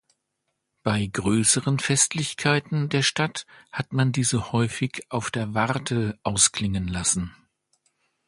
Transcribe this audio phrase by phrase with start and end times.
[0.81, 7.35] Bei größeren Festlichkeiten der Stadt hat man diese häufig auf der Warthe ausklingen lassen.